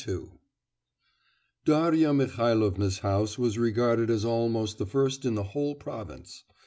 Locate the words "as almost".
4.09-4.79